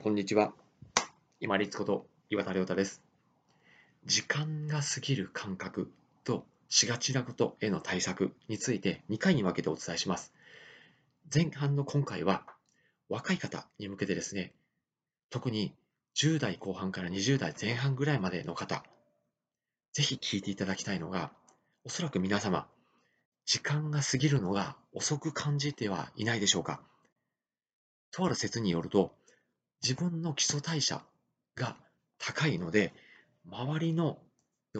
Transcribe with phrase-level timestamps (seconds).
[0.00, 0.52] こんにちは。
[1.40, 3.02] 今立こと岩田亮太です。
[4.06, 5.90] 時間が過ぎる感覚
[6.22, 10.32] としがちなことへの対策について2回に分けてお伝えします。
[11.34, 12.44] 前半の今回は
[13.08, 14.52] 若い方に向けてですね、
[15.30, 15.74] 特に
[16.14, 18.84] 10代後半から20代前半ぐらいまでの方、
[19.92, 21.32] ぜひ聞いていただきたいのが、
[21.82, 22.68] おそらく皆様、
[23.46, 26.80] 時間が過ぎるのが遅く感じてはいないでしょうか。
[28.12, 29.17] とある説によると、
[29.82, 31.02] 自分の基礎代謝
[31.54, 31.76] が
[32.18, 32.92] 高いので、
[33.50, 34.18] 周りの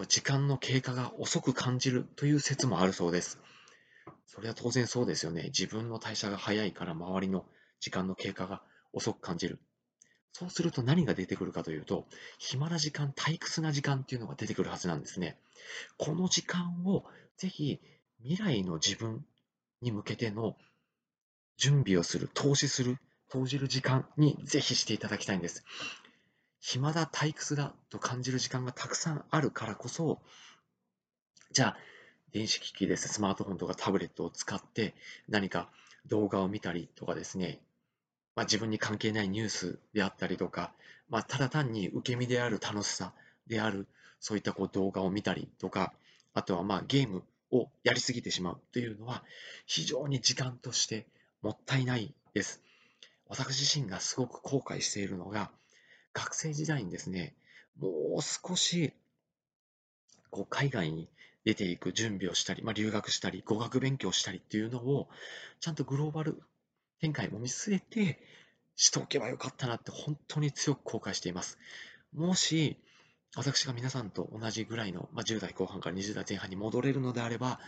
[0.09, 3.39] 時間の経過が遅く感じるという説もあるそうです。
[4.27, 5.45] それは当然そうですよね。
[5.45, 7.47] 自分の代謝が早いから周りの
[7.81, 8.63] 時間の経過が
[8.93, 9.59] 遅く感じる。
[10.33, 12.07] そうすると何が出てくるかというと、
[12.39, 15.39] 暇な時間、退屈な時間っていうのが出てくるはずなんですね。
[15.97, 17.05] この時間を
[17.37, 17.81] ぜひ
[18.23, 19.25] 未来の自分
[19.81, 20.57] に向けての
[21.57, 25.65] 準備をする、投資する投じる時間にぜひしていただきたいんです。
[26.61, 30.21] 暇だ、退屈だと感じる時間がたくさんあるからこそ、
[31.53, 31.77] じゃあ、
[32.33, 34.95] 電子機器です、スマートフォンとかタブレットを使って
[35.29, 35.71] 何か
[36.07, 37.61] 動画を見たりとかですね、
[38.35, 40.73] まあ、自分に関係ないニュースであったりとか、
[41.09, 43.13] まあ、ただ単に受け身である楽しさ
[43.47, 43.87] である、
[44.21, 45.93] そういったこう動画を見たりとか、
[46.35, 49.25] あとはまあゲームをやりすぎてしまうというのは、
[49.67, 51.07] 非常に時間として
[51.41, 52.63] もったいないです。
[53.29, 55.51] 私自身がすごく後悔しているのが、
[56.13, 57.35] 学生時代にですね、
[57.79, 58.93] もう少し
[60.31, 61.09] こう海外に
[61.45, 65.09] 出ていく準備をしたり、まあ、留学したり、語学勉強したりっていうのを、
[65.61, 66.43] ちゃんとグローバル
[67.01, 68.21] 展開も見据えて
[68.77, 71.59] しておけばよかったなって本当に強く後悔しています。
[72.13, 72.77] もし、
[73.37, 77.61] 私が皆さんと同じぐらいの、まあ、10代後半から20代前半に戻れるのであれば、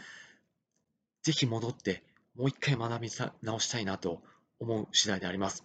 [1.23, 2.03] ぜひ戻って、
[2.35, 3.11] もう一回学び
[3.43, 4.23] 直したいなと
[4.61, 5.65] 思う次第であります。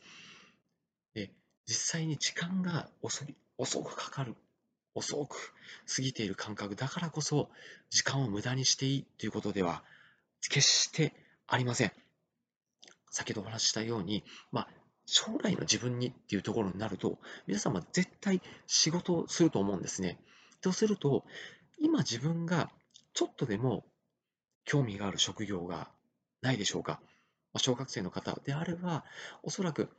[1.14, 1.30] で
[1.68, 3.26] 実際に時間が遅
[3.58, 4.36] 遅くかかる、
[4.94, 5.54] 遅く
[5.94, 7.50] 過ぎている感覚だからこそ、
[7.90, 9.84] 時間を無駄にしていいということでは
[10.42, 11.14] 決して
[11.48, 11.92] ありません。
[13.12, 14.68] 先ほどお話ししたように、まあ、
[15.06, 20.20] 将来の自分にっていうところになると、皆様絶対仕事をすると思うんですね。
[20.62, 21.24] とすると、
[21.80, 22.70] 今自分が
[23.14, 23.86] ちょっとでも
[24.66, 25.90] 興味がある職業が
[26.42, 27.00] ないでしょうか。
[27.60, 29.04] 小学生の方であれば、
[29.44, 29.90] おそらく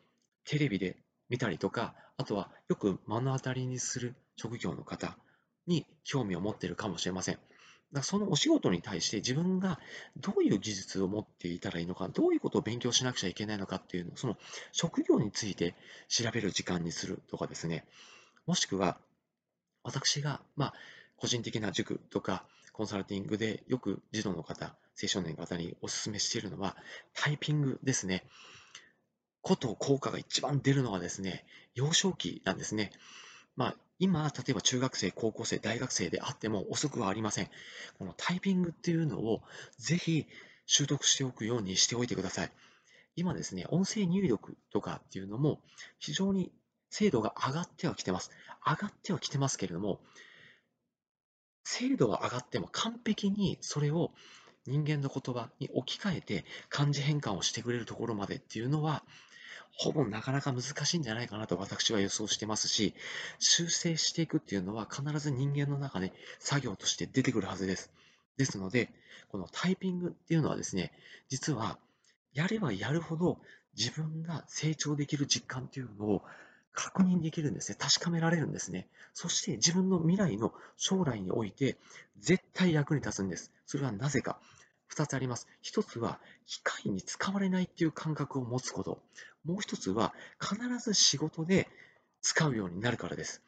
[0.44, 0.96] テレビで
[1.28, 5.16] 見たりとか、あとはよく目の当たりにする職業の方
[5.66, 7.38] に興味を持っているかもしれません。
[7.92, 9.78] だそのお仕事に対して自分が
[10.16, 14.36] どういう技術を持っていたらいいのか、どういうことを勉強しなくちゃいけないのかっていうのを、その
[14.72, 15.74] 職業について
[16.08, 17.84] 調べる時間にするとかですね、
[18.46, 18.98] もしくは
[19.82, 20.74] 私が、まあ、
[21.16, 26.76] 個人的な塾とかコンサルティングでよく児童の方、青少年の方にお勧めしているのは
[27.14, 28.24] タイピングですね。
[29.42, 32.90] こと効果が一番出るのはですね、幼少期なんですね。
[33.54, 37.50] まあ、今、例えば中学生、高校生、大学生であっても遅くはありません。
[37.98, 39.42] このタイピングっていうのを
[39.78, 40.26] ぜひ
[40.66, 42.50] 習得しておくようにしておいてください。
[43.14, 45.60] 今ですね、音声入力とかっていうのも
[45.98, 46.52] 非常に
[46.90, 48.30] 精度が上がってはきてます。
[48.66, 50.00] 上がってはきてますけれども、
[51.64, 54.12] 精度は上がっても完璧にそれを
[54.66, 59.02] 人間の言葉に置き換えて漢字変換をしてくれるところまでっていうのは、
[59.78, 62.94] ほぼなかなか難しいんじゃないかなと私は予想してますし、
[63.38, 67.90] 修正していくっていうのは必ず人間の中で作業として出てくるはずです。
[68.38, 68.90] ですので、
[69.28, 70.92] このタイピングっていうのはですね、
[71.28, 71.78] 実は
[72.32, 73.38] やればやるほど
[73.76, 76.22] 自分が成長できる実感っていうのを
[76.72, 77.76] 確認できるんですね。
[77.78, 78.88] 確かめられるんですね。
[79.12, 81.76] そして自分の未来の将来において
[82.18, 83.52] 絶対役に立つんです。
[83.66, 84.38] それはなぜか。
[84.92, 85.46] 2つあります。
[85.62, 89.02] 1つは機械に使われないっていう感覚を持つこと。
[89.44, 91.68] もう1つは必ず仕事で
[92.22, 93.42] 使うようになるからです。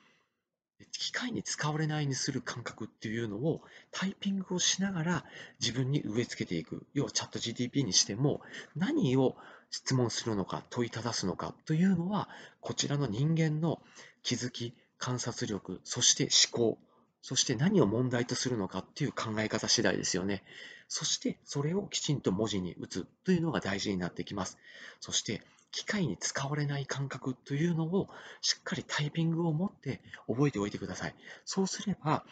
[0.92, 5.24] 機械に使われないにする感覚っていうのをタイピングをしながら
[5.60, 6.86] 自分に植え付けていく。
[6.94, 8.40] 要はチャット GTP にしても
[8.76, 9.36] 何を
[9.70, 12.28] 質問するのか問いただすのかというのは
[12.60, 13.82] こちらの人間の
[14.22, 16.78] 気づき、観察力、そして思考、
[17.22, 20.42] そして何を問題とするのかっていう考え方次第ですよね。
[20.88, 24.58] そしてそれをきちんと文字に打つというのが大事になってきます。
[25.00, 28.08] そして機械に使われない感覚というのを
[28.40, 31.14] しっかりタイピングを持って覚えておいてください。
[31.44, 32.24] そうすれば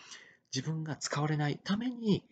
[0.54, 2.24] 自分が使われないために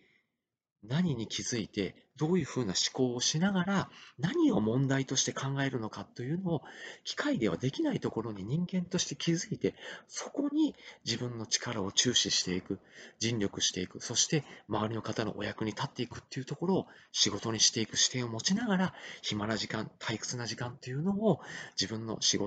[0.87, 3.89] 何に気づいてどういうふうな思考をしながら
[4.19, 6.61] 何を問題として考えるのかというのを
[7.03, 9.75] 機械ではできないところに人間として気づいて
[10.07, 12.79] そこに自分の力を注視していく
[13.19, 21.41] 尽力していくそして周りの方のお役に立っていくっていうところを仕事にしていく視点を持ちながら暇な時間退屈な時間っていうのを
[21.79, 22.43] 自分の仕事